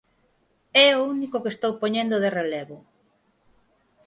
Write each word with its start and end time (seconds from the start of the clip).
É 0.87 0.87
o 0.95 1.05
único 1.13 1.41
que 1.43 1.51
estou 1.53 1.71
poñendo 1.81 2.17
de 2.23 2.29
relevo. 2.39 2.77